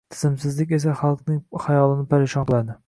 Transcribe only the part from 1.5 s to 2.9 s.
xayolini parishon qiladi